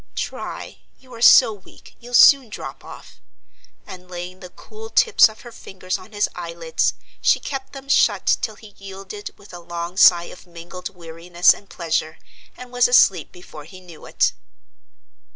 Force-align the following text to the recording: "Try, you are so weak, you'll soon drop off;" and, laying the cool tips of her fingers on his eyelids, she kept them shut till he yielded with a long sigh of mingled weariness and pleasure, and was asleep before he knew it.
"Try, 0.15 0.79
you 0.97 1.13
are 1.13 1.21
so 1.21 1.53
weak, 1.53 1.95
you'll 1.99 2.15
soon 2.15 2.49
drop 2.49 2.83
off;" 2.83 3.21
and, 3.85 4.09
laying 4.09 4.39
the 4.39 4.49
cool 4.49 4.89
tips 4.89 5.29
of 5.29 5.41
her 5.41 5.51
fingers 5.51 5.99
on 5.99 6.11
his 6.11 6.27
eyelids, 6.33 6.95
she 7.21 7.39
kept 7.39 7.73
them 7.73 7.87
shut 7.87 8.25
till 8.41 8.55
he 8.55 8.73
yielded 8.79 9.29
with 9.37 9.53
a 9.53 9.59
long 9.59 9.97
sigh 9.97 10.23
of 10.33 10.47
mingled 10.47 10.89
weariness 10.89 11.53
and 11.53 11.69
pleasure, 11.69 12.17
and 12.57 12.71
was 12.71 12.87
asleep 12.87 13.31
before 13.31 13.65
he 13.65 13.79
knew 13.79 14.07
it. 14.07 14.33